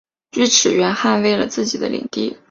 [0.31, 2.35] 锯齿螈捍卫了自己的领地。